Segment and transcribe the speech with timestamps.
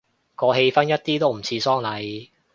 [0.35, 2.29] 個氣氛一啲都唔似喪禮